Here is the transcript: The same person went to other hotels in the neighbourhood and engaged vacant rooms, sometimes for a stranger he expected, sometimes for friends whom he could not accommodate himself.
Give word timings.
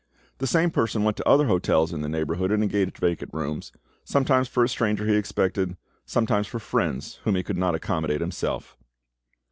The 0.39 0.47
same 0.47 0.71
person 0.71 1.03
went 1.03 1.15
to 1.17 1.29
other 1.29 1.45
hotels 1.45 1.93
in 1.93 2.01
the 2.01 2.09
neighbourhood 2.09 2.51
and 2.51 2.63
engaged 2.63 2.97
vacant 2.97 3.31
rooms, 3.35 3.71
sometimes 4.03 4.47
for 4.47 4.63
a 4.63 4.67
stranger 4.67 5.05
he 5.05 5.15
expected, 5.15 5.77
sometimes 6.07 6.47
for 6.47 6.57
friends 6.57 7.19
whom 7.23 7.35
he 7.35 7.43
could 7.43 7.55
not 7.55 7.75
accommodate 7.75 8.19
himself. 8.21 8.75